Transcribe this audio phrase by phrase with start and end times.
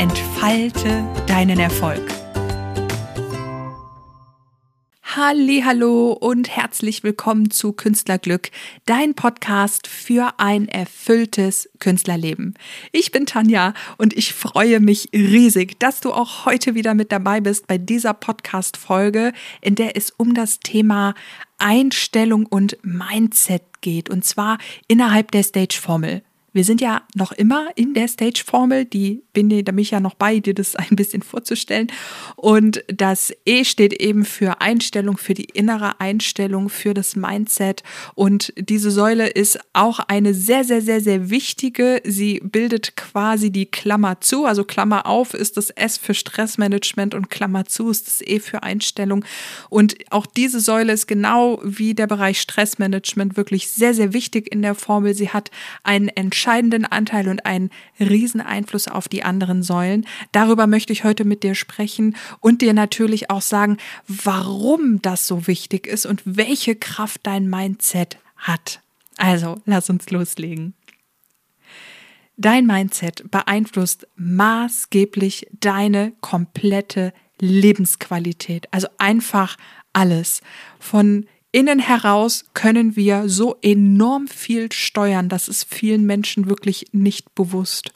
[0.00, 2.00] entfalte deinen Erfolg.
[5.02, 8.50] Hallo und herzlich willkommen zu Künstlerglück,
[8.86, 12.54] dein Podcast für ein erfülltes Künstlerleben.
[12.92, 17.42] Ich bin Tanja und ich freue mich riesig, dass du auch heute wieder mit dabei
[17.42, 21.12] bist bei dieser Podcast Folge, in der es um das Thema
[21.58, 24.56] Einstellung und Mindset geht und zwar
[24.88, 26.22] innerhalb der Stage Formel.
[26.52, 30.40] Wir sind ja noch immer in der Stage-Formel, die bin da mich ja noch bei,
[30.40, 31.88] dir das ein bisschen vorzustellen.
[32.36, 37.82] Und das E steht eben für Einstellung, für die innere Einstellung, für das Mindset.
[38.14, 42.00] Und diese Säule ist auch eine sehr, sehr, sehr, sehr wichtige.
[42.04, 44.44] Sie bildet quasi die Klammer zu.
[44.44, 48.62] Also Klammer auf ist das S für Stressmanagement und Klammer zu ist das E für
[48.62, 49.24] Einstellung.
[49.68, 54.62] Und auch diese Säule ist genau wie der Bereich Stressmanagement wirklich sehr, sehr wichtig in
[54.62, 55.14] der Formel.
[55.14, 55.50] Sie hat
[55.82, 56.08] einen
[56.40, 60.06] entscheidenden Anteil und einen riesen Einfluss auf die anderen Säulen.
[60.32, 63.76] Darüber möchte ich heute mit dir sprechen und dir natürlich auch sagen,
[64.08, 68.80] warum das so wichtig ist und welche Kraft dein Mindset hat.
[69.18, 70.72] Also, lass uns loslegen.
[72.38, 78.66] Dein Mindset beeinflusst maßgeblich deine komplette Lebensqualität.
[78.70, 79.58] Also einfach
[79.92, 80.40] alles.
[80.78, 87.34] Von innen heraus können wir so enorm viel steuern, das ist vielen Menschen wirklich nicht
[87.34, 87.92] bewusst.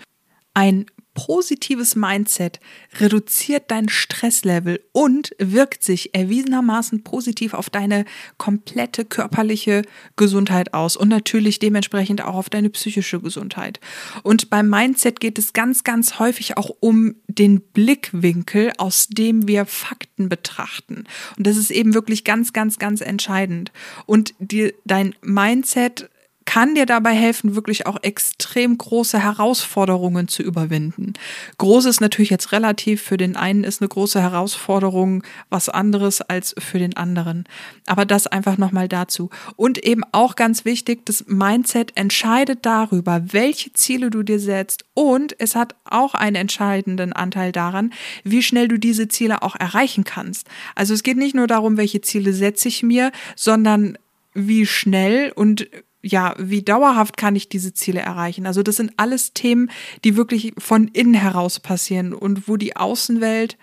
[0.55, 2.61] Ein positives Mindset
[2.99, 8.05] reduziert dein Stresslevel und wirkt sich erwiesenermaßen positiv auf deine
[8.37, 9.83] komplette körperliche
[10.17, 13.81] Gesundheit aus und natürlich dementsprechend auch auf deine psychische Gesundheit.
[14.23, 19.67] Und beim Mindset geht es ganz, ganz häufig auch um den Blickwinkel, aus dem wir
[19.67, 21.05] Fakten betrachten.
[21.37, 23.73] Und das ist eben wirklich ganz, ganz, ganz entscheidend.
[24.07, 26.11] Und die, dein Mindset
[26.45, 31.15] kann dir dabei helfen, wirklich auch extrem große Herausforderungen zu überwinden.
[31.59, 36.55] Groß ist natürlich jetzt relativ, für den einen ist eine große Herausforderung was anderes als
[36.59, 37.45] für den anderen.
[37.87, 39.31] Aber das einfach nochmal dazu.
[39.57, 45.39] Und eben auch ganz wichtig, das Mindset entscheidet darüber, welche Ziele du dir setzt und
[45.41, 50.47] es hat auch einen entscheidenden Anteil daran, wie schnell du diese Ziele auch erreichen kannst.
[50.75, 53.99] Also es geht nicht nur darum, welche Ziele setze ich mir, sondern
[54.35, 55.69] wie schnell und
[56.05, 58.47] ja, wie dauerhaft kann ich diese Ziele erreichen?
[58.47, 59.71] Also das sind alles Themen,
[60.05, 63.57] die wirklich von innen heraus passieren und wo die Außenwelt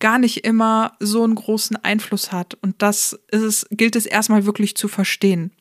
[0.00, 2.54] gar nicht immer so einen großen Einfluss hat.
[2.54, 5.52] Und das ist es, gilt es erstmal wirklich zu verstehen.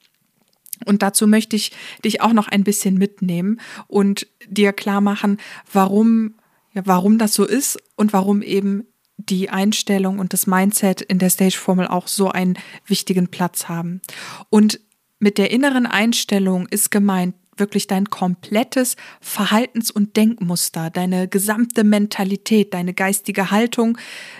[0.86, 1.72] Und dazu möchte ich
[2.04, 5.38] dich auch noch ein bisschen mitnehmen und dir klar machen,
[5.72, 6.36] warum,
[6.74, 8.88] ja, warum das so ist und warum eben
[9.18, 14.02] die Einstellung und das Mindset in der Stage-Formel auch so einen wichtigen Platz haben.
[14.50, 14.80] Und
[15.22, 22.74] mit der inneren Einstellung ist gemeint wirklich dein komplettes Verhaltens- und Denkmuster, deine gesamte Mentalität,
[22.74, 23.98] deine geistige Haltung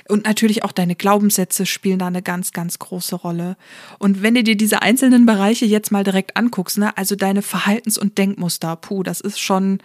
[0.10, 3.58] und natürlich auch deine Glaubenssätze spielen da eine ganz, ganz große Rolle.
[4.00, 8.00] Und wenn du dir diese einzelnen Bereiche jetzt mal direkt anguckst, ne, also deine Verhaltens-
[8.00, 9.80] und Denkmuster, puh, das ist schon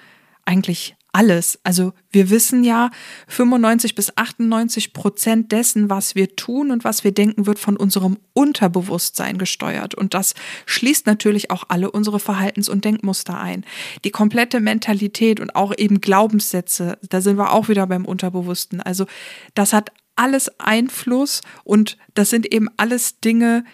[0.47, 1.59] eigentlich alles.
[1.65, 2.91] Also wir wissen ja,
[3.29, 8.19] 95 bis 98 Prozent dessen, was wir tun und was wir denken, wird von unserem
[8.35, 9.95] Unterbewusstsein gesteuert.
[9.95, 10.35] Und das
[10.67, 13.65] schließt natürlich auch alle unsere Verhaltens- und Denkmuster ein.
[14.05, 18.83] Die komplette Mentalität und auch eben Glaubenssätze, da sind wir auch wieder beim Unterbewussten.
[18.83, 19.07] Also
[19.55, 23.65] das hat alles Einfluss und das sind eben alles Dinge,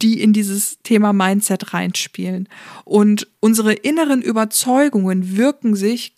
[0.00, 2.48] die in dieses Thema Mindset reinspielen.
[2.84, 6.16] Und unsere inneren Überzeugungen wirken sich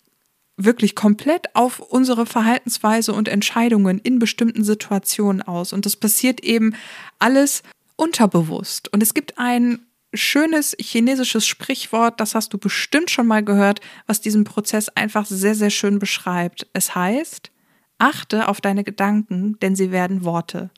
[0.59, 5.73] wirklich komplett auf unsere Verhaltensweise und Entscheidungen in bestimmten Situationen aus.
[5.73, 6.75] Und das passiert eben
[7.17, 7.63] alles
[7.95, 8.91] unterbewusst.
[8.93, 9.79] Und es gibt ein
[10.13, 15.55] schönes chinesisches Sprichwort, das hast du bestimmt schon mal gehört, was diesen Prozess einfach sehr,
[15.55, 16.67] sehr schön beschreibt.
[16.73, 17.51] Es heißt,
[17.97, 20.71] achte auf deine Gedanken, denn sie werden Worte.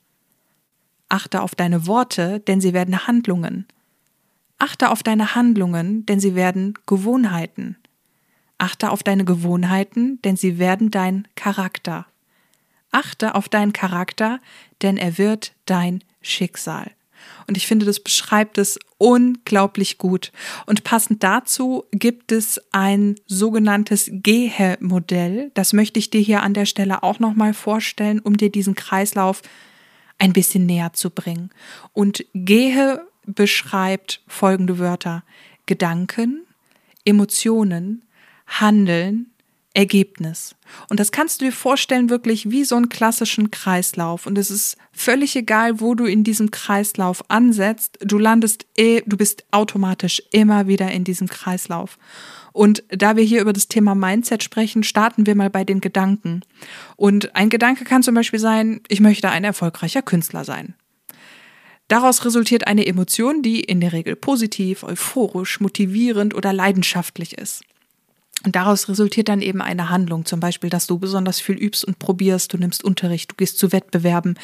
[1.08, 3.66] Achte auf deine Worte, denn sie werden Handlungen.
[4.58, 7.76] Achte auf deine Handlungen, denn sie werden Gewohnheiten.
[8.62, 12.06] Achte auf deine Gewohnheiten, denn sie werden dein Charakter.
[12.92, 14.38] Achte auf deinen Charakter,
[14.82, 16.92] denn er wird dein Schicksal.
[17.48, 20.30] Und ich finde, das beschreibt es unglaublich gut.
[20.64, 25.50] Und passend dazu gibt es ein sogenanntes Gehe-Modell.
[25.54, 29.42] Das möchte ich dir hier an der Stelle auch nochmal vorstellen, um dir diesen Kreislauf
[30.18, 31.50] ein bisschen näher zu bringen.
[31.92, 35.24] Und Gehe beschreibt folgende Wörter.
[35.66, 36.42] Gedanken,
[37.04, 38.02] Emotionen,
[38.60, 39.32] Handeln,
[39.74, 40.54] Ergebnis.
[40.88, 44.26] Und das kannst du dir vorstellen, wirklich wie so einen klassischen Kreislauf.
[44.26, 47.98] Und es ist völlig egal, wo du in diesem Kreislauf ansetzt.
[48.02, 51.98] Du landest, eh, du bist automatisch immer wieder in diesem Kreislauf.
[52.52, 56.42] Und da wir hier über das Thema Mindset sprechen, starten wir mal bei den Gedanken.
[56.96, 60.74] Und ein Gedanke kann zum Beispiel sein, ich möchte ein erfolgreicher Künstler sein.
[61.88, 67.64] Daraus resultiert eine Emotion, die in der Regel positiv, euphorisch, motivierend oder leidenschaftlich ist.
[68.44, 71.98] Und daraus resultiert dann eben eine Handlung, zum Beispiel, dass du besonders viel übst und
[71.98, 74.38] probierst, du nimmst Unterricht, du gehst zu Wettbewerben,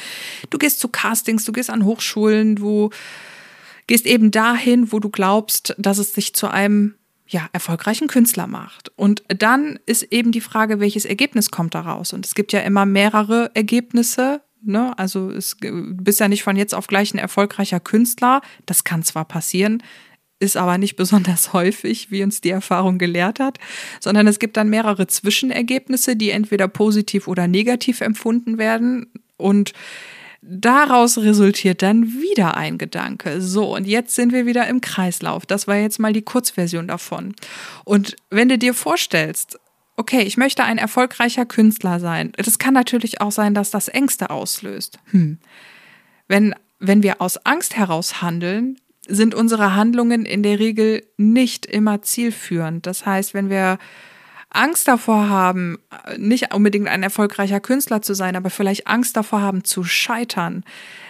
[0.51, 2.91] du gehst zu Castings, du gehst an Hochschulen, du
[3.87, 6.95] gehst eben dahin, wo du glaubst, dass es dich zu einem
[7.27, 8.91] ja, erfolgreichen Künstler macht.
[8.97, 12.13] Und dann ist eben die Frage, welches Ergebnis kommt daraus?
[12.13, 14.41] Und es gibt ja immer mehrere Ergebnisse.
[14.63, 14.99] Ne?
[14.99, 18.41] Also es, du bist ja nicht von jetzt auf gleich ein erfolgreicher Künstler.
[18.67, 19.83] Das kann zwar passieren,
[20.41, 23.59] ist aber nicht besonders häufig, wie uns die Erfahrung gelehrt hat,
[24.01, 29.07] sondern es gibt dann mehrere Zwischenergebnisse, die entweder positiv oder negativ empfunden werden
[29.37, 29.73] und
[30.41, 33.41] Daraus resultiert dann wieder ein Gedanke.
[33.41, 35.47] So, und jetzt sind wir wieder im Kreislauf.
[35.47, 37.35] Das war jetzt mal die Kurzversion davon.
[37.85, 39.59] Und wenn du dir vorstellst,
[39.97, 44.31] okay, ich möchte ein erfolgreicher Künstler sein, das kann natürlich auch sein, dass das Ängste
[44.31, 45.01] auslöst.
[45.11, 45.39] Hm.
[46.29, 48.79] Wenn, wenn wir aus Angst heraus handeln,
[49.09, 52.87] sind unsere Handlungen in der Regel nicht immer zielführend.
[52.87, 53.79] Das heißt, wenn wir
[54.51, 55.79] Angst davor haben,
[56.17, 60.65] nicht unbedingt ein erfolgreicher Künstler zu sein, aber vielleicht Angst davor haben zu scheitern,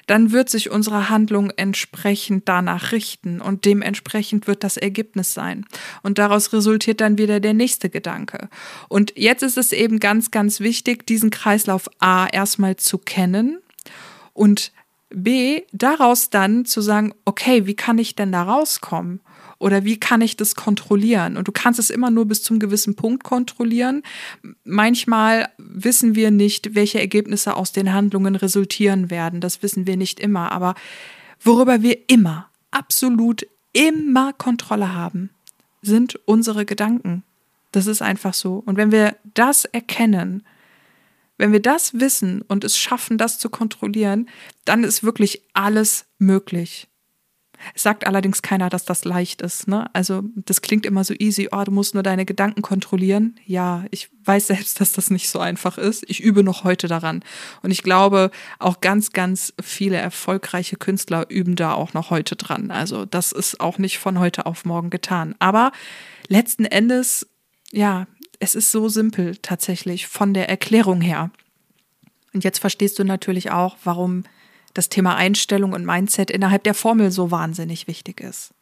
[0.06, 5.66] dann wird sich unsere Handlung entsprechend danach richten und dementsprechend wird das Ergebnis sein.
[6.02, 8.48] Und daraus resultiert dann wieder der nächste Gedanke.
[8.88, 13.58] Und jetzt ist es eben ganz, ganz wichtig, diesen Kreislauf A erstmal zu kennen
[14.32, 14.72] und
[15.10, 19.20] B, daraus dann zu sagen, okay, wie kann ich denn da rauskommen?
[19.58, 21.36] Oder wie kann ich das kontrollieren?
[21.36, 24.02] Und du kannst es immer nur bis zum gewissen Punkt kontrollieren.
[24.64, 29.40] Manchmal wissen wir nicht, welche Ergebnisse aus den Handlungen resultieren werden.
[29.40, 30.52] Das wissen wir nicht immer.
[30.52, 30.76] Aber
[31.40, 35.30] worüber wir immer, absolut immer Kontrolle haben,
[35.82, 37.24] sind unsere Gedanken.
[37.72, 38.62] Das ist einfach so.
[38.64, 40.44] Und wenn wir das erkennen,
[41.38, 44.28] wenn wir das wissen und es schaffen, das zu kontrollieren,
[44.64, 46.88] dann ist wirklich alles möglich.
[47.74, 49.68] Es sagt allerdings keiner, dass das leicht ist.
[49.68, 49.92] Ne?
[49.92, 53.36] Also das klingt immer so easy, oh, du musst nur deine Gedanken kontrollieren.
[53.44, 56.04] Ja, ich weiß selbst, dass das nicht so einfach ist.
[56.08, 57.24] Ich übe noch heute daran.
[57.62, 62.70] Und ich glaube, auch ganz, ganz viele erfolgreiche Künstler üben da auch noch heute dran.
[62.70, 65.34] Also das ist auch nicht von heute auf morgen getan.
[65.38, 65.72] Aber
[66.28, 67.26] letzten Endes,
[67.72, 68.06] ja,
[68.38, 71.30] es ist so simpel tatsächlich von der Erklärung her.
[72.32, 74.24] Und jetzt verstehst du natürlich auch, warum
[74.74, 78.52] das Thema Einstellung und Mindset innerhalb der Formel so wahnsinnig wichtig ist.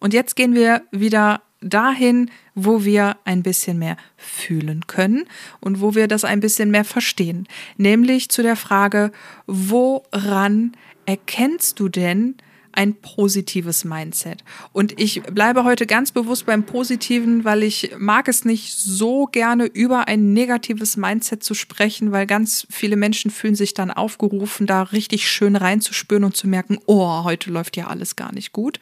[0.00, 5.24] Und jetzt gehen wir wieder dahin, wo wir ein bisschen mehr fühlen können
[5.60, 7.46] und wo wir das ein bisschen mehr verstehen.
[7.76, 9.12] Nämlich zu der Frage,
[9.46, 10.72] woran
[11.04, 12.36] erkennst du denn,
[12.72, 14.44] ein positives Mindset.
[14.72, 19.66] Und ich bleibe heute ganz bewusst beim Positiven, weil ich mag es nicht so gerne
[19.66, 24.82] über ein negatives Mindset zu sprechen, weil ganz viele Menschen fühlen sich dann aufgerufen, da
[24.82, 28.80] richtig schön reinzuspüren und zu merken, oh, heute läuft ja alles gar nicht gut.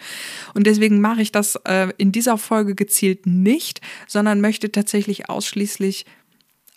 [0.54, 6.06] Und deswegen mache ich das äh, in dieser Folge gezielt nicht, sondern möchte tatsächlich ausschließlich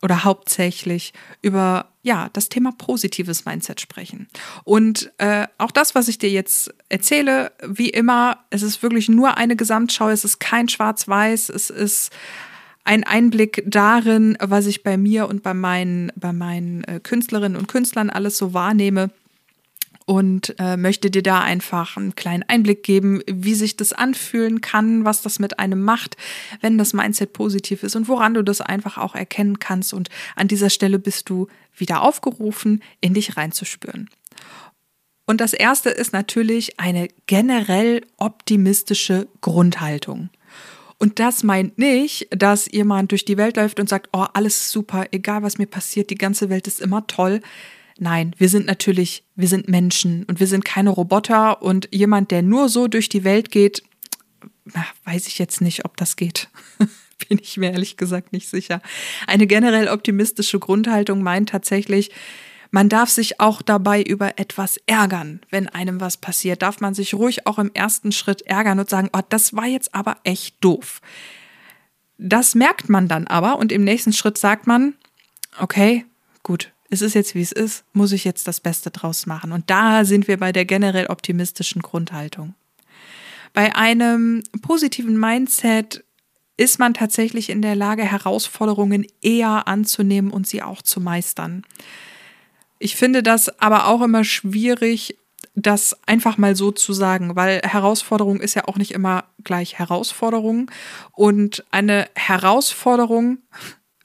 [0.01, 4.27] oder hauptsächlich über ja das Thema positives Mindset sprechen.
[4.63, 9.37] Und äh, auch das, was ich dir jetzt erzähle, wie immer, es ist wirklich nur
[9.37, 12.11] eine Gesamtschau, es ist kein Schwarz-Weiß, es ist
[12.85, 17.67] ein Einblick darin, was ich bei mir und bei meinen, bei meinen äh, Künstlerinnen und
[17.67, 19.11] Künstlern alles so wahrnehme
[20.09, 25.05] und äh, möchte dir da einfach einen kleinen Einblick geben, wie sich das anfühlen kann,
[25.05, 26.17] was das mit einem macht,
[26.61, 29.93] wenn das Mindset positiv ist und woran du das einfach auch erkennen kannst.
[29.93, 31.45] Und an dieser Stelle bist du
[31.77, 34.09] wieder aufgerufen, in dich reinzuspüren.
[35.27, 40.31] Und das erste ist natürlich eine generell optimistische Grundhaltung.
[40.97, 45.05] Und das meint nicht, dass jemand durch die Welt läuft und sagt, oh, alles super,
[45.11, 47.41] egal was mir passiert, die ganze Welt ist immer toll.
[48.01, 52.41] Nein, wir sind natürlich, wir sind Menschen und wir sind keine Roboter und jemand, der
[52.41, 53.83] nur so durch die Welt geht,
[55.03, 56.49] weiß ich jetzt nicht, ob das geht.
[57.27, 58.81] Bin ich mir ehrlich gesagt nicht sicher.
[59.27, 62.11] Eine generell optimistische Grundhaltung meint tatsächlich,
[62.71, 66.61] Man darf sich auch dabei über etwas ärgern, wenn einem was passiert.
[66.61, 69.95] Darf man sich ruhig auch im ersten Schritt ärgern und sagen, oh, das war jetzt
[69.95, 71.01] aber echt doof.
[72.19, 74.93] Das merkt man dann aber und im nächsten Schritt sagt man,
[75.57, 76.05] okay,
[76.43, 79.51] gut, es ist jetzt wie es ist, muss ich jetzt das Beste draus machen.
[79.51, 82.55] Und da sind wir bei der generell optimistischen Grundhaltung.
[83.53, 86.03] Bei einem positiven Mindset
[86.57, 91.63] ist man tatsächlich in der Lage, Herausforderungen eher anzunehmen und sie auch zu meistern.
[92.79, 95.17] Ich finde das aber auch immer schwierig,
[95.55, 100.71] das einfach mal so zu sagen, weil Herausforderung ist ja auch nicht immer gleich Herausforderung.
[101.11, 103.39] Und eine Herausforderung,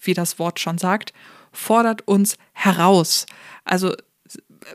[0.01, 1.13] wie das Wort schon sagt,
[1.55, 3.27] fordert uns heraus.
[3.65, 3.95] Also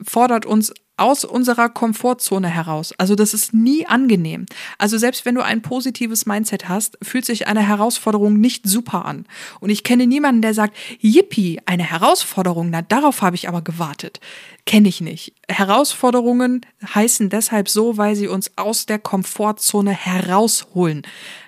[0.03, 2.93] fordert uns aus unserer Komfortzone heraus.
[2.97, 4.45] Also das ist nie angenehm.
[4.77, 9.25] Also selbst wenn du ein positives Mindset hast, fühlt sich eine Herausforderung nicht super an.
[9.61, 14.19] Und ich kenne niemanden, der sagt, yippie, eine Herausforderung, na darauf habe ich aber gewartet.
[14.65, 15.33] Kenne ich nicht.
[15.49, 16.61] Herausforderungen
[16.93, 21.01] heißen deshalb so, weil sie uns aus der Komfortzone herausholen.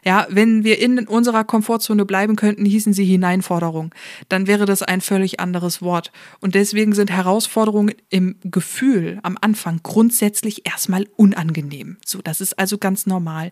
[0.03, 3.93] Ja, wenn wir in unserer Komfortzone bleiben könnten, hießen sie Hineinforderung.
[4.27, 6.11] Dann wäre das ein völlig anderes Wort.
[6.39, 11.97] Und deswegen sind Herausforderungen im Gefühl am Anfang grundsätzlich erstmal unangenehm.
[12.03, 13.51] So, das ist also ganz normal.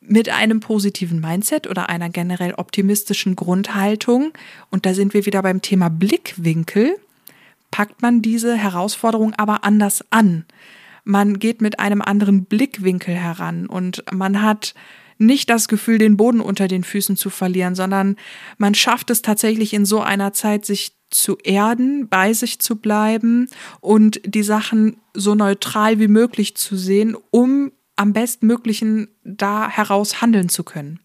[0.00, 4.32] Mit einem positiven Mindset oder einer generell optimistischen Grundhaltung,
[4.70, 6.96] und da sind wir wieder beim Thema Blickwinkel,
[7.70, 10.44] packt man diese Herausforderung aber anders an.
[11.04, 14.74] Man geht mit einem anderen Blickwinkel heran und man hat
[15.18, 18.16] nicht das Gefühl, den Boden unter den Füßen zu verlieren, sondern
[18.58, 23.48] man schafft es tatsächlich in so einer Zeit, sich zu erden, bei sich zu bleiben
[23.80, 30.48] und die Sachen so neutral wie möglich zu sehen, um am bestmöglichen da heraus handeln
[30.48, 31.00] zu können.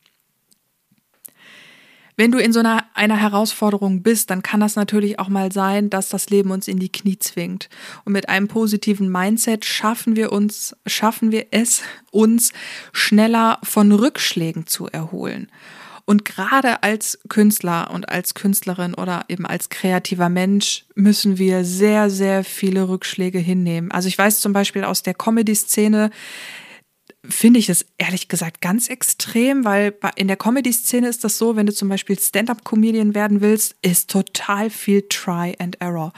[2.21, 5.89] Wenn du in so einer, einer Herausforderung bist, dann kann das natürlich auch mal sein,
[5.89, 7.67] dass das Leben uns in die Knie zwingt.
[8.05, 12.53] Und mit einem positiven Mindset schaffen wir uns, schaffen wir es, uns
[12.93, 15.51] schneller von Rückschlägen zu erholen.
[16.05, 22.11] Und gerade als Künstler und als Künstlerin oder eben als kreativer Mensch müssen wir sehr,
[22.11, 23.89] sehr viele Rückschläge hinnehmen.
[23.89, 26.11] Also ich weiß zum Beispiel aus der Comedy-Szene,
[27.31, 31.65] finde ich es ehrlich gesagt ganz extrem, weil in der Comedy-Szene ist das so, wenn
[31.65, 36.13] du zum Beispiel Stand-up-Comedian werden willst, ist total viel Try and Error.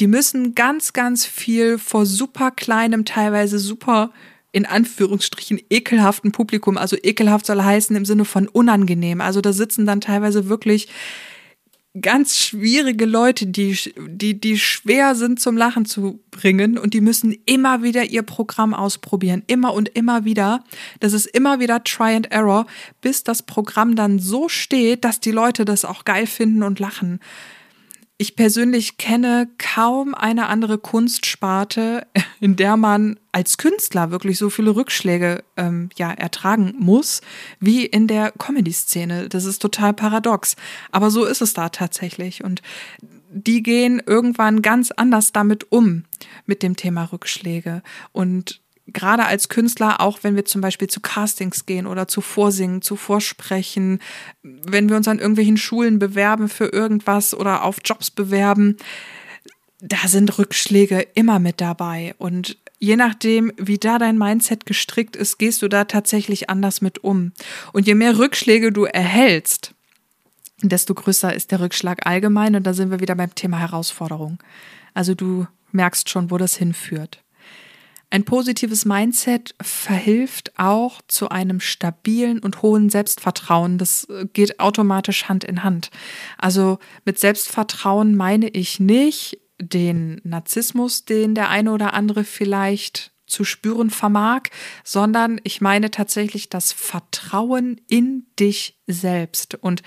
[0.00, 4.12] Die müssen ganz, ganz viel vor super kleinem, teilweise super
[4.52, 9.20] in Anführungsstrichen ekelhaften Publikum, also ekelhaft soll heißen im Sinne von unangenehm.
[9.20, 10.88] Also da sitzen dann teilweise wirklich
[12.00, 17.36] ganz schwierige Leute, die, die, die schwer sind zum Lachen zu bringen und die müssen
[17.44, 20.64] immer wieder ihr Programm ausprobieren, immer und immer wieder.
[21.00, 22.66] Das ist immer wieder Try and Error,
[23.02, 27.20] bis das Programm dann so steht, dass die Leute das auch geil finden und lachen.
[28.22, 32.06] Ich persönlich kenne kaum eine andere Kunstsparte,
[32.40, 37.20] in der man als Künstler wirklich so viele Rückschläge ähm, ja ertragen muss,
[37.58, 39.28] wie in der Comedy-Szene.
[39.28, 40.54] Das ist total paradox.
[40.92, 42.44] Aber so ist es da tatsächlich.
[42.44, 42.62] Und
[43.32, 46.04] die gehen irgendwann ganz anders damit um,
[46.46, 47.82] mit dem Thema Rückschläge.
[48.12, 52.82] Und gerade als Künstler, auch wenn wir zum Beispiel zu Castings gehen oder zu Vorsingen,
[52.82, 54.00] zu Vorsprechen,
[54.42, 58.76] wenn wir uns an irgendwelchen Schulen bewerben für irgendwas oder auf Jobs bewerben,
[59.80, 62.14] da sind Rückschläge immer mit dabei.
[62.18, 67.02] Und je nachdem, wie da dein Mindset gestrickt ist, gehst du da tatsächlich anders mit
[67.02, 67.32] um.
[67.72, 69.74] Und je mehr Rückschläge du erhältst,
[70.62, 72.54] desto größer ist der Rückschlag allgemein.
[72.54, 74.38] Und da sind wir wieder beim Thema Herausforderung.
[74.94, 77.22] Also du merkst schon, wo das hinführt.
[78.12, 83.78] Ein positives Mindset verhilft auch zu einem stabilen und hohen Selbstvertrauen.
[83.78, 85.90] Das äh, geht automatisch Hand in Hand.
[86.36, 93.44] Also mit Selbstvertrauen meine ich nicht den Narzissmus, den der eine oder andere vielleicht zu
[93.44, 94.42] spüren vermag,
[94.84, 99.54] sondern ich meine tatsächlich das Vertrauen in dich selbst.
[99.54, 99.82] Und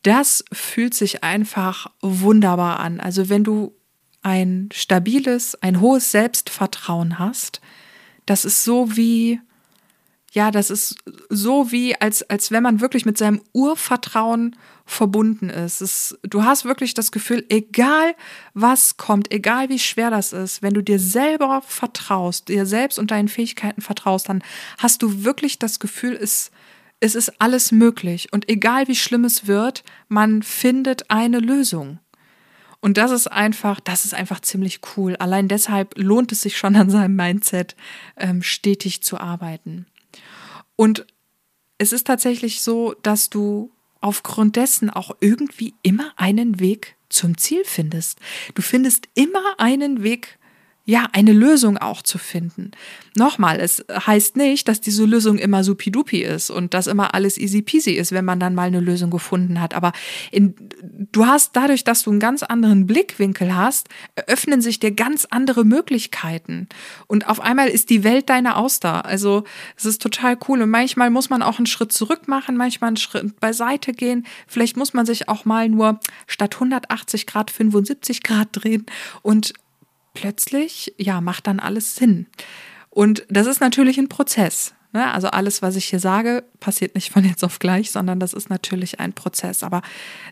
[0.00, 3.00] das fühlt sich einfach wunderbar an.
[3.00, 3.74] Also wenn du
[4.22, 7.60] ein stabiles, ein hohes Selbstvertrauen hast,
[8.26, 9.40] das ist so wie,
[10.32, 10.96] ja, das ist
[11.28, 15.80] so wie, als, als wenn man wirklich mit seinem Urvertrauen verbunden ist.
[15.80, 18.14] Es, du hast wirklich das Gefühl, egal
[18.54, 23.10] was kommt, egal wie schwer das ist, wenn du dir selber vertraust, dir selbst und
[23.10, 24.42] deinen Fähigkeiten vertraust, dann
[24.78, 26.50] hast du wirklich das Gefühl, es,
[27.00, 28.32] es ist alles möglich.
[28.32, 31.98] Und egal wie schlimm es wird, man findet eine Lösung.
[32.80, 35.16] Und das ist einfach, das ist einfach ziemlich cool.
[35.16, 37.76] Allein deshalb lohnt es sich schon an seinem Mindset
[38.16, 39.86] ähm, stetig zu arbeiten.
[40.76, 41.06] Und
[41.78, 43.70] es ist tatsächlich so, dass du
[44.00, 48.18] aufgrund dessen auch irgendwie immer einen Weg zum Ziel findest.
[48.54, 50.38] Du findest immer einen Weg
[50.90, 52.72] ja, eine Lösung auch zu finden.
[53.16, 57.62] Nochmal, es heißt nicht, dass diese Lösung immer supidupi ist und dass immer alles easy
[57.62, 59.72] peasy ist, wenn man dann mal eine Lösung gefunden hat.
[59.74, 59.92] Aber
[60.32, 60.56] in,
[61.12, 63.88] du hast dadurch, dass du einen ganz anderen Blickwinkel hast,
[64.26, 66.68] öffnen sich dir ganz andere Möglichkeiten.
[67.06, 69.04] Und auf einmal ist die Welt deine Auster.
[69.04, 69.44] Also,
[69.76, 70.60] es ist total cool.
[70.60, 74.26] Und manchmal muss man auch einen Schritt zurück machen, manchmal einen Schritt beiseite gehen.
[74.48, 78.86] Vielleicht muss man sich auch mal nur statt 180 Grad 75 Grad drehen
[79.22, 79.54] und
[80.14, 82.26] plötzlich, ja, macht dann alles Sinn.
[82.88, 84.74] Und das ist natürlich ein Prozess.
[84.92, 85.12] Ne?
[85.12, 88.50] Also alles, was ich hier sage, passiert nicht von jetzt auf gleich, sondern das ist
[88.50, 89.62] natürlich ein Prozess.
[89.62, 89.82] Aber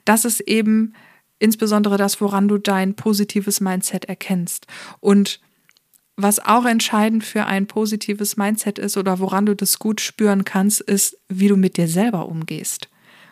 [0.04, 0.94] das ist eben
[1.38, 4.66] insbesondere das, woran du dein positives Mindset erkennst.
[5.00, 5.40] Und
[6.16, 10.80] was auch entscheidend für ein positives Mindset ist oder woran du das gut spüren kannst,
[10.80, 12.88] ist, wie du mit dir selber umgehst.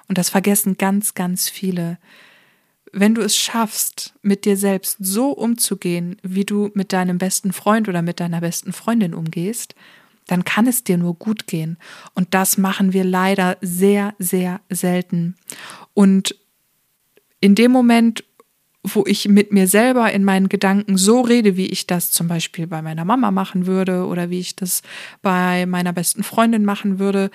[0.06, 1.98] Und das vergessen ganz, ganz viele
[2.98, 7.88] wenn du es schaffst, mit dir selbst so umzugehen, wie du mit deinem besten Freund
[7.90, 9.74] oder mit deiner besten Freundin umgehst,
[10.26, 11.76] dann kann es dir nur gut gehen.
[12.14, 15.36] Und das machen wir leider sehr, sehr selten.
[15.92, 16.34] Und
[17.40, 18.24] in dem Moment,
[18.82, 22.66] wo ich mit mir selber in meinen Gedanken so rede, wie ich das zum Beispiel
[22.66, 24.82] bei meiner Mama machen würde oder wie ich das
[25.20, 27.30] bei meiner besten Freundin machen würde,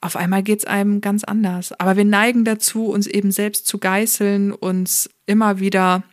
[0.00, 1.72] auf einmal geht es einem ganz anders.
[1.78, 6.04] Aber wir neigen dazu, uns eben selbst zu geißeln, uns immer wieder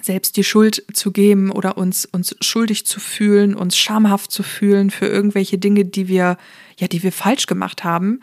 [0.00, 4.90] selbst die Schuld zu geben oder uns, uns schuldig zu fühlen, uns schamhaft zu fühlen
[4.90, 6.38] für irgendwelche Dinge, die wir,
[6.78, 8.20] ja, die wir falsch gemacht haben.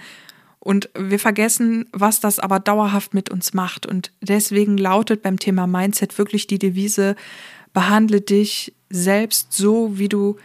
[0.60, 3.86] Und wir vergessen, was das aber dauerhaft mit uns macht.
[3.86, 7.16] Und deswegen lautet beim Thema Mindset wirklich die Devise,
[7.72, 10.38] behandle dich selbst so, wie du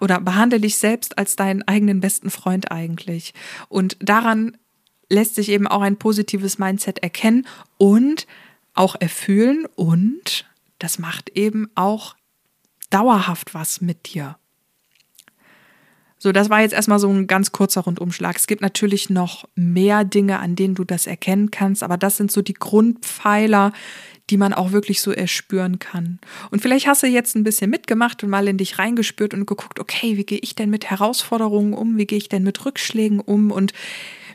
[0.00, 3.34] oder behandle dich selbst als deinen eigenen besten Freund eigentlich.
[3.68, 4.56] Und daran
[5.10, 7.46] lässt sich eben auch ein positives Mindset erkennen
[7.78, 8.26] und
[8.74, 10.46] auch erfüllen und
[10.78, 12.14] das macht eben auch
[12.90, 14.36] dauerhaft was mit dir.
[16.20, 18.36] So, das war jetzt erstmal so ein ganz kurzer Rundumschlag.
[18.36, 22.32] Es gibt natürlich noch mehr Dinge, an denen du das erkennen kannst, aber das sind
[22.32, 23.72] so die Grundpfeiler,
[24.30, 26.18] die man auch wirklich so erspüren kann.
[26.50, 29.80] Und vielleicht hast du jetzt ein bisschen mitgemacht und mal in dich reingespürt und geguckt,
[29.80, 31.96] okay, wie gehe ich denn mit Herausforderungen um?
[31.96, 33.50] Wie gehe ich denn mit Rückschlägen um?
[33.50, 33.72] Und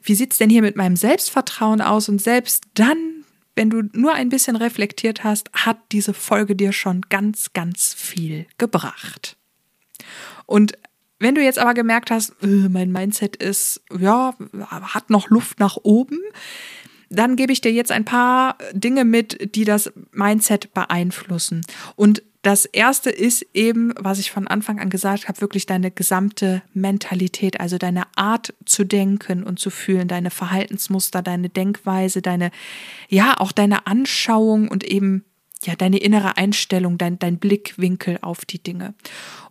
[0.04, 2.10] wie sieht es denn hier mit meinem Selbstvertrauen aus?
[2.10, 3.24] Und selbst dann,
[3.56, 8.48] wenn du nur ein bisschen reflektiert hast, hat diese Folge dir schon ganz, ganz viel
[8.58, 9.38] gebracht.
[10.46, 10.74] Und
[11.20, 14.36] wenn du jetzt aber gemerkt hast, äh, mein Mindset ist, ja,
[14.70, 16.20] hat noch Luft nach oben,
[17.14, 21.62] dann gebe ich dir jetzt ein paar Dinge mit, die das Mindset beeinflussen.
[21.96, 26.62] Und das erste ist eben, was ich von Anfang an gesagt habe, wirklich deine gesamte
[26.74, 32.52] Mentalität, also deine Art zu denken und zu fühlen, deine Verhaltensmuster, deine Denkweise, deine,
[33.08, 35.24] ja, auch deine Anschauung und eben,
[35.64, 38.94] ja, deine innere Einstellung, dein, dein Blickwinkel auf die Dinge.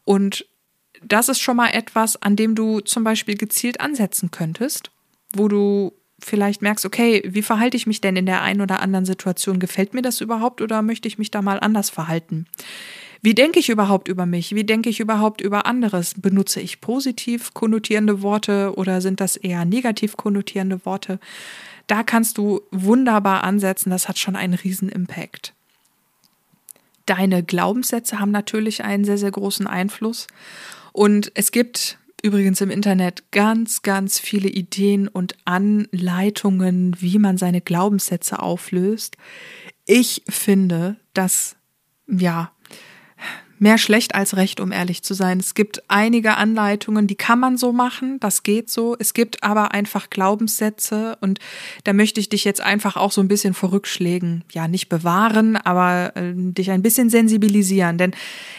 [0.04, 0.44] Und
[1.02, 4.90] das ist schon mal etwas, an dem du zum Beispiel gezielt ansetzen könntest,
[5.34, 5.92] wo du
[6.24, 9.58] vielleicht merkst, okay, wie verhalte ich mich denn in der einen oder anderen Situation?
[9.58, 12.46] Gefällt mir das überhaupt oder möchte ich mich da mal anders verhalten?
[13.24, 14.54] Wie denke ich überhaupt über mich?
[14.54, 16.14] Wie denke ich überhaupt über anderes?
[16.16, 21.20] Benutze ich positiv konnotierende Worte oder sind das eher negativ konnotierende Worte?
[21.86, 25.54] Da kannst du wunderbar ansetzen, das hat schon einen riesen Impact.
[27.06, 30.26] Deine Glaubenssätze haben natürlich einen sehr, sehr großen Einfluss.
[30.92, 37.60] Und es gibt übrigens im Internet ganz, ganz viele Ideen und Anleitungen, wie man seine
[37.60, 39.16] Glaubenssätze auflöst.
[39.84, 41.56] Ich finde, dass,
[42.06, 42.52] ja,
[43.62, 45.38] mehr schlecht als recht, um ehrlich zu sein.
[45.38, 48.96] Es gibt einige Anleitungen, die kann man so machen, das geht so.
[48.98, 51.38] Es gibt aber einfach Glaubenssätze und
[51.84, 55.56] da möchte ich dich jetzt einfach auch so ein bisschen vor Rückschlägen, ja, nicht bewahren,
[55.56, 57.98] aber äh, dich ein bisschen sensibilisieren.
[57.98, 58.16] Denn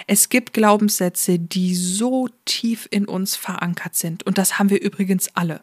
[0.08, 4.24] es gibt Glaubenssätze, die so tief in uns verankert sind.
[4.24, 5.62] Und das haben wir übrigens alle.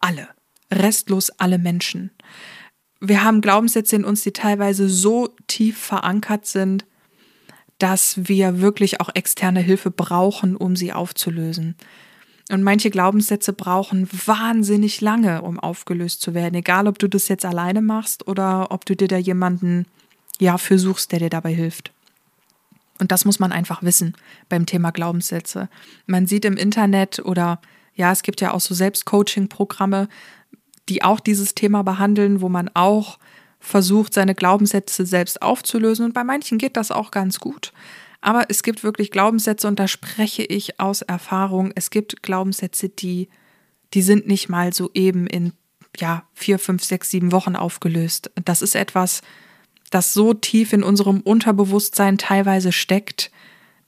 [0.00, 0.28] Alle.
[0.72, 2.10] Restlos alle Menschen.
[3.00, 6.84] Wir haben Glaubenssätze in uns, die teilweise so tief verankert sind,
[7.78, 11.76] dass wir wirklich auch externe Hilfe brauchen, um sie aufzulösen.
[12.50, 16.54] Und manche Glaubenssätze brauchen wahnsinnig lange, um aufgelöst zu werden.
[16.54, 19.86] Egal, ob du das jetzt alleine machst oder ob du dir da jemanden
[20.38, 21.92] ja für suchst, der dir dabei hilft.
[23.00, 24.14] Und das muss man einfach wissen
[24.48, 25.68] beim Thema Glaubenssätze.
[26.06, 27.60] Man sieht im Internet oder
[27.94, 30.08] ja, es gibt ja auch so Selbstcoaching-Programme,
[30.88, 33.18] die auch dieses Thema behandeln, wo man auch
[33.64, 36.06] versucht, seine Glaubenssätze selbst aufzulösen.
[36.06, 37.72] Und bei manchen geht das auch ganz gut.
[38.20, 41.72] Aber es gibt wirklich Glaubenssätze, und da spreche ich aus Erfahrung.
[41.74, 43.28] Es gibt Glaubenssätze, die,
[43.92, 45.52] die sind nicht mal so eben in
[45.98, 48.30] ja, vier, fünf, sechs, sieben Wochen aufgelöst.
[48.44, 49.22] Das ist etwas,
[49.90, 53.30] das so tief in unserem Unterbewusstsein teilweise steckt,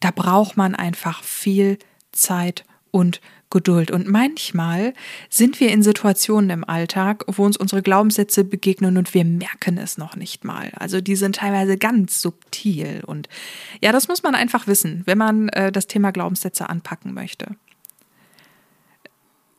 [0.01, 1.79] da braucht man einfach viel
[2.13, 3.91] Zeit und Geduld.
[3.91, 4.93] Und manchmal
[5.31, 9.99] sind wir in Situationen im Alltag, wo uns unsere Glaubenssätze begegnen und wir merken es
[9.99, 10.73] noch nicht mal.
[10.75, 13.03] Also die sind teilweise ganz subtil.
[13.07, 13.29] Und
[13.81, 17.57] ja, das muss man einfach wissen, wenn man äh, das Thema Glaubenssätze anpacken möchte.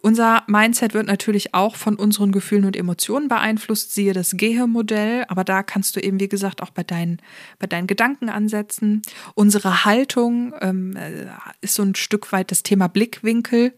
[0.08, 5.43] Unser Mindset wird natürlich auch von unseren Gefühlen und Emotionen beeinflusst, siehe das Gehe-Modell, aber
[5.43, 7.17] da kannst du eben, wie gesagt, auch bei deinen,
[7.60, 9.02] bei deinen Gedanken ansetzen.
[9.36, 11.26] Unsere Haltung ähm, äh,
[11.60, 13.74] ist so ein Stück weit das Thema Blickwinkel.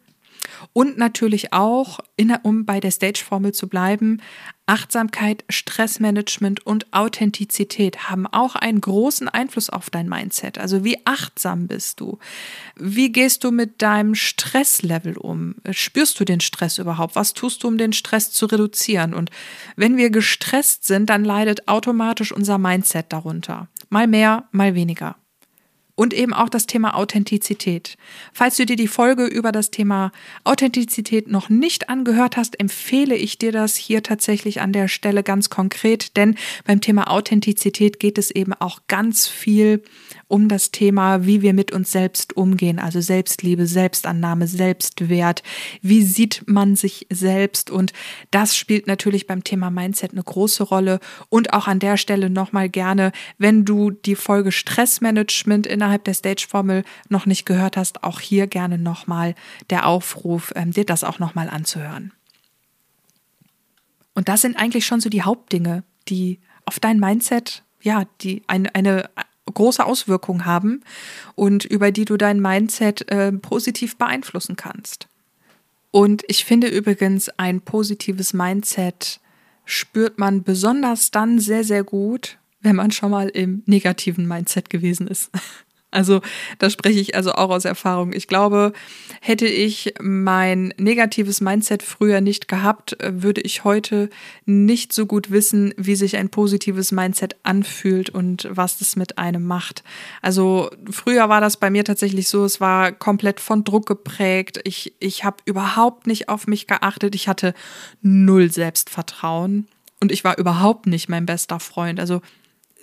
[0.73, 1.99] Und natürlich auch,
[2.43, 4.21] um bei der Stage-Formel zu bleiben,
[4.65, 10.59] Achtsamkeit, Stressmanagement und Authentizität haben auch einen großen Einfluss auf dein Mindset.
[10.59, 12.19] Also wie achtsam bist du?
[12.75, 15.55] Wie gehst du mit deinem Stresslevel um?
[15.71, 17.15] Spürst du den Stress überhaupt?
[17.15, 19.15] Was tust du, um den Stress zu reduzieren?
[19.15, 19.31] Und
[19.75, 23.69] wenn wir gestresst sind, dann leidet automatisch unser Mindset darunter.
[23.89, 25.15] Mal mehr, mal weniger
[25.99, 27.97] und eben auch das Thema Authentizität.
[28.31, 30.13] Falls du dir die Folge über das Thema
[30.45, 35.49] Authentizität noch nicht angehört hast, empfehle ich dir das hier tatsächlich an der Stelle ganz
[35.49, 39.83] konkret, denn beim Thema Authentizität geht es eben auch ganz viel
[40.29, 45.43] um das Thema, wie wir mit uns selbst umgehen, also Selbstliebe, Selbstannahme, Selbstwert.
[45.81, 47.71] Wie sieht man sich selbst?
[47.71, 47.93] Und
[48.29, 50.99] das spielt natürlich beim Thema Mindset eine große Rolle.
[51.29, 56.83] Und auch an der Stelle nochmal gerne, wenn du die Folge Stressmanagement innerhalb der Stage-Formel
[57.09, 59.35] noch nicht gehört hast, auch hier gerne nochmal
[59.69, 62.13] der Aufruf, ähm, dir das auch nochmal anzuhören.
[64.13, 68.75] Und das sind eigentlich schon so die Hauptdinge, die auf dein Mindset, ja, die eine,
[68.75, 69.09] eine
[69.45, 70.83] große Auswirkungen haben
[71.35, 75.07] und über die du dein Mindset äh, positiv beeinflussen kannst.
[75.91, 79.19] Und ich finde übrigens, ein positives Mindset
[79.65, 85.07] spürt man besonders dann sehr, sehr gut, wenn man schon mal im negativen Mindset gewesen
[85.07, 85.31] ist.
[85.91, 86.21] Also
[86.59, 88.13] da spreche ich also auch aus Erfahrung.
[88.13, 88.73] Ich glaube,
[89.21, 94.09] hätte ich mein negatives Mindset früher nicht gehabt, würde ich heute
[94.45, 99.45] nicht so gut wissen, wie sich ein positives Mindset anfühlt und was das mit einem
[99.45, 99.83] macht.
[100.21, 104.59] Also früher war das bei mir tatsächlich so, es war komplett von Druck geprägt.
[104.65, 107.15] Ich, ich habe überhaupt nicht auf mich geachtet.
[107.15, 107.55] Ich hatte
[108.03, 109.67] null Selbstvertrauen
[109.99, 111.99] und ich war überhaupt nicht mein bester Freund.
[111.99, 112.21] Also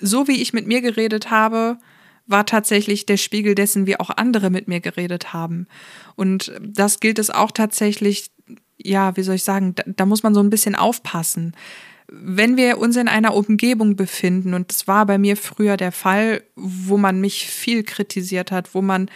[0.00, 1.78] so wie ich mit mir geredet habe,
[2.26, 5.66] war tatsächlich der Spiegel dessen, wie auch andere mit mir geredet haben.
[6.16, 8.30] Und das gilt es auch tatsächlich,
[8.78, 11.54] ja, wie soll ich sagen, da, da muss man so ein bisschen aufpassen.
[12.08, 16.42] Wenn wir uns in einer Umgebung befinden, und das war bei mir früher der Fall,
[16.54, 19.10] wo man mich viel kritisiert hat, wo man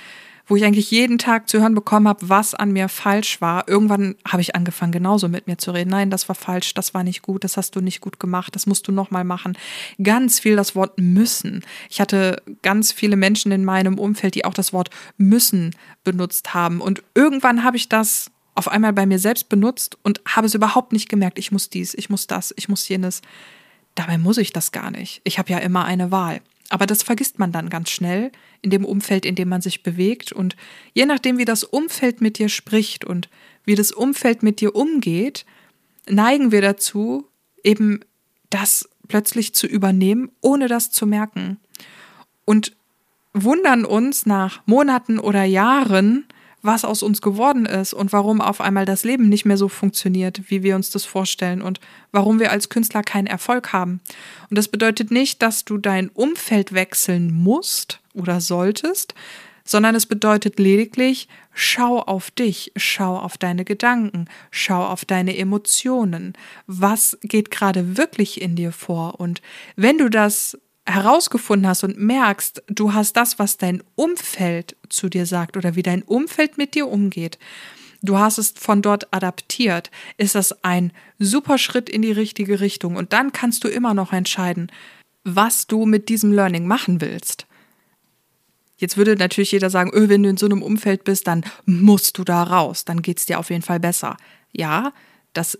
[0.50, 3.68] wo ich eigentlich jeden Tag zu hören bekommen habe, was an mir falsch war.
[3.68, 5.90] Irgendwann habe ich angefangen, genauso mit mir zu reden.
[5.90, 8.66] Nein, das war falsch, das war nicht gut, das hast du nicht gut gemacht, das
[8.66, 9.56] musst du nochmal machen.
[10.02, 11.64] Ganz viel das Wort müssen.
[11.88, 16.80] Ich hatte ganz viele Menschen in meinem Umfeld, die auch das Wort müssen benutzt haben.
[16.80, 20.92] Und irgendwann habe ich das auf einmal bei mir selbst benutzt und habe es überhaupt
[20.92, 21.38] nicht gemerkt.
[21.38, 23.22] Ich muss dies, ich muss das, ich muss jenes.
[23.94, 25.20] Dabei muss ich das gar nicht.
[25.22, 26.40] Ich habe ja immer eine Wahl.
[26.70, 30.32] Aber das vergisst man dann ganz schnell in dem Umfeld, in dem man sich bewegt.
[30.32, 30.56] Und
[30.94, 33.28] je nachdem, wie das Umfeld mit dir spricht und
[33.64, 35.44] wie das Umfeld mit dir umgeht,
[36.08, 37.26] neigen wir dazu,
[37.62, 38.00] eben
[38.48, 41.58] das plötzlich zu übernehmen, ohne das zu merken.
[42.44, 42.76] Und
[43.34, 46.26] wundern uns nach Monaten oder Jahren,
[46.62, 50.42] was aus uns geworden ist und warum auf einmal das Leben nicht mehr so funktioniert,
[50.48, 51.80] wie wir uns das vorstellen und
[52.12, 54.00] warum wir als Künstler keinen Erfolg haben.
[54.50, 59.14] Und das bedeutet nicht, dass du dein Umfeld wechseln musst oder solltest,
[59.64, 66.34] sondern es bedeutet lediglich, schau auf dich, schau auf deine Gedanken, schau auf deine Emotionen.
[66.66, 69.20] Was geht gerade wirklich in dir vor?
[69.20, 69.40] Und
[69.76, 70.58] wenn du das
[70.90, 75.82] herausgefunden hast und merkst, du hast das, was dein Umfeld zu dir sagt oder wie
[75.82, 77.38] dein Umfeld mit dir umgeht,
[78.02, 82.96] du hast es von dort adaptiert, ist das ein super Schritt in die richtige Richtung.
[82.96, 84.70] Und dann kannst du immer noch entscheiden,
[85.24, 87.46] was du mit diesem Learning machen willst.
[88.78, 92.16] Jetzt würde natürlich jeder sagen, öh, wenn du in so einem Umfeld bist, dann musst
[92.16, 94.16] du da raus, dann geht es dir auf jeden Fall besser.
[94.52, 94.92] Ja,
[95.34, 95.58] das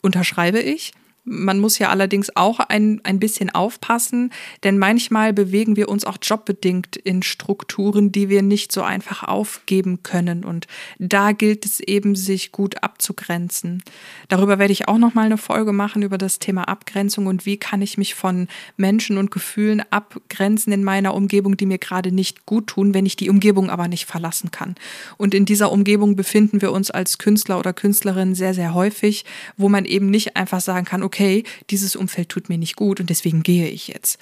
[0.00, 0.92] unterschreibe ich.
[1.28, 4.30] Man muss ja allerdings auch ein, ein bisschen aufpassen,
[4.62, 10.04] denn manchmal bewegen wir uns auch jobbedingt in Strukturen, die wir nicht so einfach aufgeben
[10.04, 10.44] können.
[10.44, 10.68] Und
[11.00, 13.82] da gilt es eben, sich gut abzugrenzen.
[14.28, 17.82] Darüber werde ich auch nochmal eine Folge machen über das Thema Abgrenzung und wie kann
[17.82, 22.68] ich mich von Menschen und Gefühlen abgrenzen in meiner Umgebung, die mir gerade nicht gut
[22.68, 24.76] tun, wenn ich die Umgebung aber nicht verlassen kann.
[25.16, 29.24] Und in dieser Umgebung befinden wir uns als Künstler oder Künstlerin sehr, sehr häufig,
[29.56, 33.00] wo man eben nicht einfach sagen kann, okay, okay, dieses Umfeld tut mir nicht gut
[33.00, 34.18] und deswegen gehe ich jetzt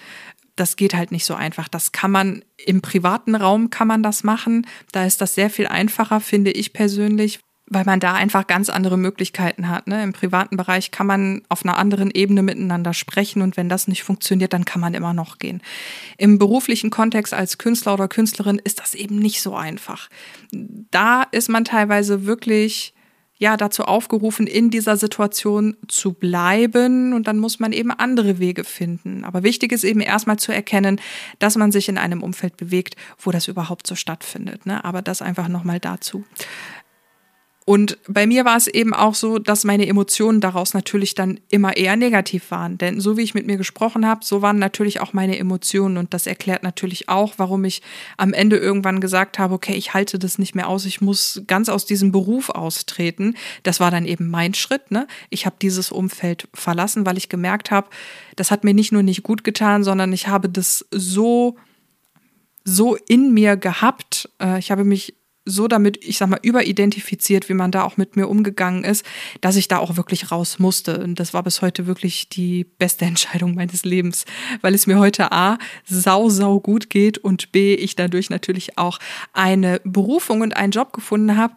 [0.56, 1.66] das geht halt nicht so einfach.
[1.66, 4.68] Das kann man im privaten Raum kann man das machen.
[4.92, 8.96] Da ist das sehr viel einfacher, finde ich persönlich, weil man da einfach ganz andere
[8.96, 9.88] Möglichkeiten hat.
[9.88, 10.00] Ne?
[10.04, 14.04] Im privaten Bereich kann man auf einer anderen Ebene miteinander sprechen und wenn das nicht
[14.04, 15.60] funktioniert, dann kann man immer noch gehen.
[16.18, 20.08] Im beruflichen Kontext als Künstler oder Künstlerin ist das eben nicht so einfach.
[20.52, 22.93] Da ist man teilweise wirklich
[23.44, 28.64] ja dazu aufgerufen, in dieser Situation zu bleiben und dann muss man eben andere Wege
[28.64, 29.22] finden.
[29.24, 30.98] Aber wichtig ist eben erstmal zu erkennen,
[31.38, 34.64] dass man sich in einem Umfeld bewegt, wo das überhaupt so stattfindet.
[34.64, 34.82] Ne?
[34.82, 36.24] Aber das einfach nochmal dazu.
[37.66, 41.78] Und bei mir war es eben auch so, dass meine Emotionen daraus natürlich dann immer
[41.78, 42.76] eher negativ waren.
[42.76, 45.96] Denn so wie ich mit mir gesprochen habe, so waren natürlich auch meine Emotionen.
[45.96, 47.80] Und das erklärt natürlich auch, warum ich
[48.18, 51.70] am Ende irgendwann gesagt habe, okay, ich halte das nicht mehr aus, ich muss ganz
[51.70, 53.34] aus diesem Beruf austreten.
[53.62, 54.90] Das war dann eben mein Schritt.
[54.90, 55.06] Ne?
[55.30, 57.88] Ich habe dieses Umfeld verlassen, weil ich gemerkt habe,
[58.36, 61.56] das hat mir nicht nur nicht gut getan, sondern ich habe das so
[62.66, 64.30] so in mir gehabt.
[64.40, 68.16] Äh, ich habe mich so damit, ich sag mal, überidentifiziert, wie man da auch mit
[68.16, 69.04] mir umgegangen ist,
[69.40, 71.02] dass ich da auch wirklich raus musste.
[71.02, 74.24] Und das war bis heute wirklich die beste Entscheidung meines Lebens,
[74.62, 78.98] weil es mir heute A, sau, sau gut geht und B, ich dadurch natürlich auch
[79.32, 81.54] eine Berufung und einen Job gefunden habe,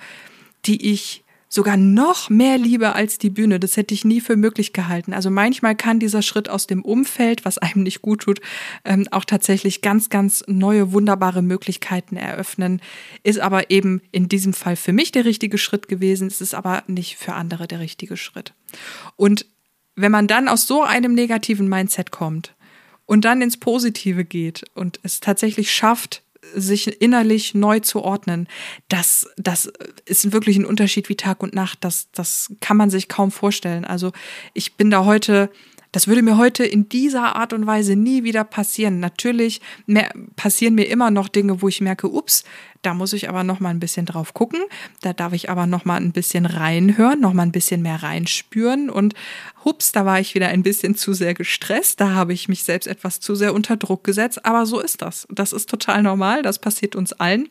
[0.65, 3.60] die ich sogar noch mehr Liebe als die Bühne.
[3.60, 5.13] Das hätte ich nie für möglich gehalten.
[5.13, 8.41] Also manchmal kann dieser Schritt aus dem Umfeld, was einem nicht gut tut,
[8.83, 12.81] ähm, auch tatsächlich ganz, ganz neue, wunderbare Möglichkeiten eröffnen.
[13.23, 16.27] Ist aber eben in diesem Fall für mich der richtige Schritt gewesen.
[16.27, 18.53] Es ist aber nicht für andere der richtige Schritt.
[19.15, 19.45] Und
[19.95, 22.53] wenn man dann aus so einem negativen Mindset kommt
[23.05, 26.21] und dann ins Positive geht und es tatsächlich schafft,
[26.55, 28.47] sich innerlich neu zu ordnen,
[28.89, 29.71] das, das
[30.05, 31.79] ist wirklich ein Unterschied wie Tag und Nacht.
[31.81, 33.86] Das, das kann man sich kaum vorstellen.
[33.86, 34.12] Also
[34.53, 35.49] ich bin da heute
[35.97, 38.99] das würde mir heute in dieser Art und Weise nie wieder passieren.
[38.99, 39.62] Natürlich
[40.36, 42.43] passieren mir immer noch Dinge, wo ich merke, ups,
[42.83, 44.60] da muss ich aber noch mal ein bisschen drauf gucken.
[45.01, 48.91] Da darf ich aber noch mal ein bisschen reinhören, noch mal ein bisschen mehr reinspüren
[48.91, 49.15] und
[49.65, 51.99] hups, da war ich wieder ein bisschen zu sehr gestresst.
[51.99, 54.45] Da habe ich mich selbst etwas zu sehr unter Druck gesetzt.
[54.45, 55.27] Aber so ist das.
[55.31, 56.43] Das ist total normal.
[56.43, 57.49] Das passiert uns allen.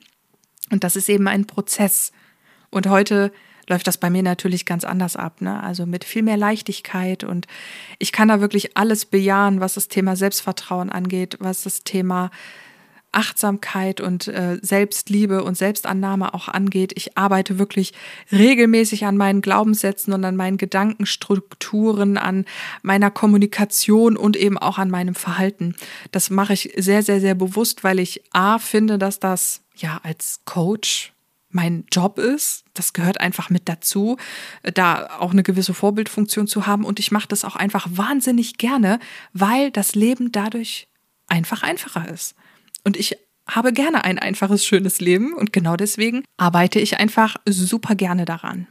[0.71, 2.13] Und das ist eben ein Prozess.
[2.71, 3.33] Und heute
[3.69, 5.41] läuft das bei mir natürlich ganz anders ab.
[5.41, 5.63] Ne?
[5.63, 7.47] Also mit viel mehr Leichtigkeit und
[7.99, 12.31] ich kann da wirklich alles bejahen, was das Thema Selbstvertrauen angeht, was das Thema
[13.17, 16.93] Achtsamkeit und äh, Selbstliebe und Selbstannahme auch angeht.
[16.97, 17.95] Ich arbeite wirklich
[18.31, 22.45] regelmäßig an meinen Glaubenssätzen und an meinen Gedankenstrukturen, an
[22.83, 25.75] meiner Kommunikation und eben auch an meinem Verhalten.
[26.13, 30.41] Das mache ich sehr, sehr, sehr bewusst, weil ich A finde, dass das ja als
[30.45, 31.15] Coach
[31.57, 32.65] mein Job ist.
[32.75, 34.17] Das gehört einfach mit dazu,
[34.63, 36.85] da auch eine gewisse Vorbildfunktion zu haben.
[36.85, 39.01] Und ich mache das auch einfach wahnsinnig gerne,
[39.33, 40.87] weil das Leben dadurch
[41.27, 42.37] einfach einfacher ist.
[42.85, 43.17] Und ich
[43.49, 48.67] habe gerne ein einfaches, schönes Leben und genau deswegen arbeite ich einfach super gerne daran.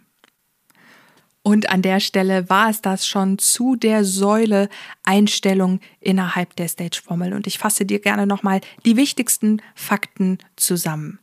[1.41, 4.67] Und an der Stelle war es das schon zu der Säule
[5.03, 7.33] Einstellung innerhalb der Stage-Formel.
[7.33, 11.19] Und ich fasse dir gerne nochmal die wichtigsten Fakten zusammen.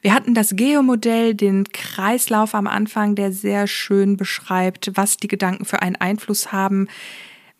[0.00, 5.64] Wir hatten das Geomodell, den Kreislauf am Anfang, der sehr schön beschreibt, was die Gedanken
[5.64, 6.88] für einen Einfluss haben,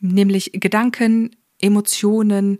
[0.00, 1.30] nämlich Gedanken,
[1.60, 2.58] Emotionen,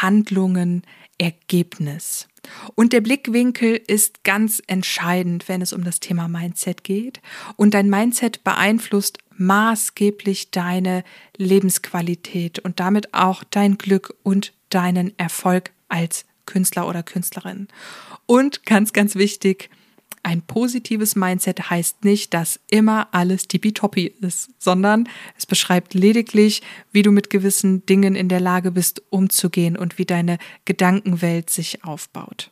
[0.00, 0.82] Handlungen,
[1.18, 2.28] Ergebnis.
[2.74, 7.20] Und der Blickwinkel ist ganz entscheidend, wenn es um das Thema Mindset geht.
[7.56, 11.04] Und dein Mindset beeinflusst maßgeblich deine
[11.36, 17.68] Lebensqualität und damit auch dein Glück und deinen Erfolg als Künstler oder Künstlerin.
[18.30, 19.70] Und ganz, ganz wichtig,
[20.22, 26.60] ein positives Mindset heißt nicht, dass immer alles tippitoppi ist, sondern es beschreibt lediglich,
[26.92, 30.36] wie du mit gewissen Dingen in der Lage bist, umzugehen und wie deine
[30.66, 32.50] Gedankenwelt sich aufbaut.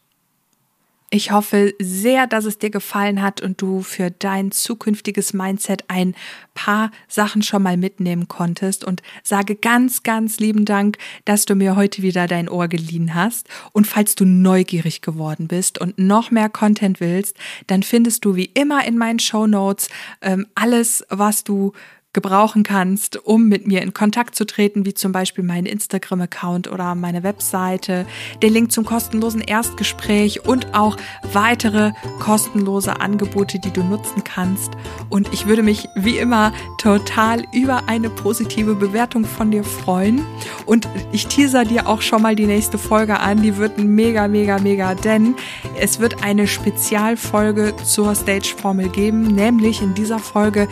[1.11, 6.17] Ich hoffe sehr, dass es dir gefallen hat und du für dein zukünftiges Mindset ein
[6.55, 11.77] paar Sachen schon mal mitnehmen konntest und sage ganz, ganz lieben Dank, dass du mir
[11.77, 13.49] heute wieder dein Ohr geliehen hast.
[13.71, 17.37] Und falls du neugierig geworden bist und noch mehr Content willst,
[17.69, 19.89] dann findest du wie immer in meinen Show Notes
[20.23, 21.73] ähm, alles, was du
[22.17, 26.95] gebrauchen kannst, um mit mir in Kontakt zu treten, wie zum Beispiel meinen Instagram-Account oder
[26.95, 28.07] meine Webseite,
[28.43, 30.97] den Link zum kostenlosen Erstgespräch und auch
[31.35, 34.71] weitere kostenlose Angebote, die du nutzen kannst.
[35.11, 40.25] Und ich würde mich wie immer total über eine positive Bewertung von dir freuen.
[40.65, 43.43] Und ich teaser dir auch schon mal die nächste Folge an.
[43.43, 45.35] Die wird mega, mega, mega, denn
[45.79, 50.67] es wird eine Spezialfolge zur Stage-Formel geben, nämlich in dieser Folge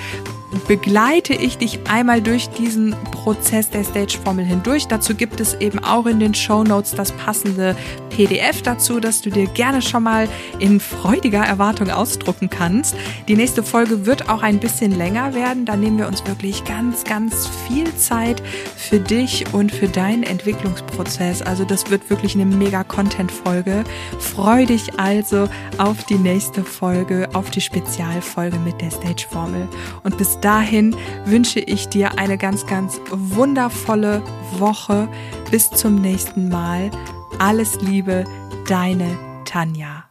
[0.66, 4.86] begleite ich dich einmal durch diesen Prozess der Stage-Formel hindurch.
[4.86, 7.76] Dazu gibt es eben auch in den Show Notes das passende
[8.10, 10.28] PDF dazu, das du dir gerne schon mal
[10.60, 12.94] in freudiger Erwartung ausdrucken kannst.
[13.26, 15.64] Die nächste Folge wird auch ein bisschen länger werden.
[15.64, 18.42] Da nehmen wir uns wirklich ganz, ganz viel Zeit
[18.76, 21.42] für dich und für deinen Entwicklungsprozess.
[21.42, 23.84] Also das wird wirklich eine mega Content-Folge.
[24.18, 29.68] Freu dich also auf die nächste Folge, auf die Spezialfolge mit der Stage-Formel.
[30.04, 34.22] Und bis dahin wünsche ich dir eine ganz, ganz wundervolle
[34.58, 35.08] Woche.
[35.50, 36.90] Bis zum nächsten Mal.
[37.38, 38.24] Alles Liebe,
[38.66, 40.03] deine Tanja.